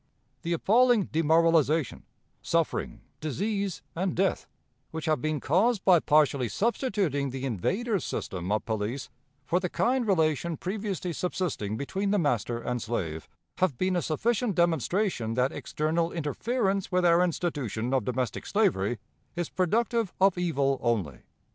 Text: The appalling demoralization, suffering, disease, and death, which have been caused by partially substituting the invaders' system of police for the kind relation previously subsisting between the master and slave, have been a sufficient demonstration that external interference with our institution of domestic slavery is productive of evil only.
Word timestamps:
The 0.41 0.53
appalling 0.53 1.09
demoralization, 1.11 2.05
suffering, 2.41 3.01
disease, 3.19 3.83
and 3.95 4.15
death, 4.15 4.47
which 4.89 5.05
have 5.05 5.21
been 5.21 5.39
caused 5.39 5.85
by 5.85 5.99
partially 5.99 6.49
substituting 6.49 7.29
the 7.29 7.45
invaders' 7.45 8.03
system 8.03 8.51
of 8.51 8.65
police 8.65 9.11
for 9.45 9.59
the 9.59 9.69
kind 9.69 10.07
relation 10.07 10.57
previously 10.57 11.13
subsisting 11.13 11.77
between 11.77 12.09
the 12.09 12.17
master 12.17 12.57
and 12.59 12.81
slave, 12.81 13.27
have 13.59 13.77
been 13.77 13.95
a 13.95 14.01
sufficient 14.01 14.55
demonstration 14.55 15.35
that 15.35 15.51
external 15.51 16.11
interference 16.11 16.91
with 16.91 17.05
our 17.05 17.23
institution 17.23 17.93
of 17.93 18.03
domestic 18.03 18.47
slavery 18.47 18.97
is 19.35 19.49
productive 19.51 20.13
of 20.19 20.35
evil 20.35 20.79
only. 20.81 21.19